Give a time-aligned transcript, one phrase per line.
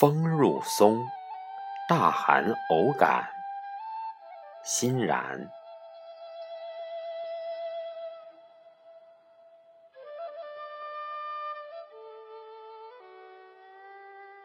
[0.00, 1.06] 风入松，
[1.86, 3.28] 大寒偶感，
[4.64, 5.46] 欣然。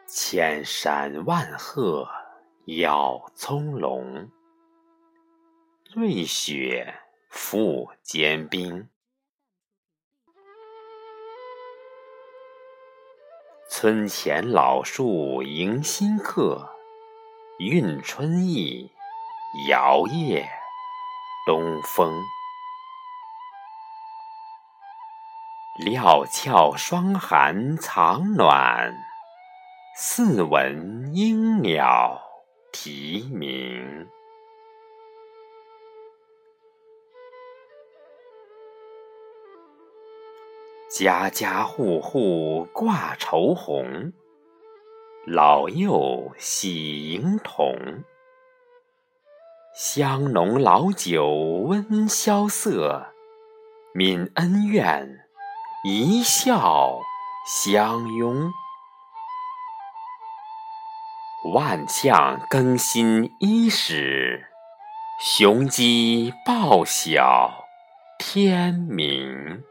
[0.06, 2.06] 千山万壑
[2.66, 4.28] 耀葱茏，
[5.94, 6.94] 瑞雪
[7.32, 8.90] 覆坚冰。
[13.78, 16.66] 村前老树迎新客，
[17.58, 18.90] 运春意，
[19.68, 20.46] 摇曳
[21.46, 22.10] 东风。
[25.84, 28.94] 料峭霜寒藏暖。
[29.94, 32.18] 似闻莺鸟
[32.72, 34.08] 啼鸣，
[40.88, 44.12] 家家户户挂愁红，
[45.26, 48.04] 老幼喜迎童。
[49.74, 51.26] 香浓老酒
[51.66, 53.08] 温萧瑟，
[53.94, 55.26] 泯恩怨，
[55.82, 57.00] 一笑
[57.44, 58.52] 相拥。
[61.52, 64.46] 万象更新伊始，
[65.20, 67.64] 雄鸡报晓
[68.20, 69.64] 天明。